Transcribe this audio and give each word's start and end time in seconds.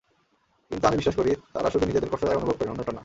কিন্তু 0.71 0.87
আমি 0.87 0.97
বিশ্বাস 0.97 1.15
করি, 1.15 1.35
তাঁরা 1.53 1.69
শুধু 1.69 1.85
নিজেদের 1.85 2.09
কষ্টটাই 2.09 2.35
অনুভব 2.35 2.55
করেন, 2.57 2.69
অন্যেরটা 2.69 2.91
না। 2.91 2.99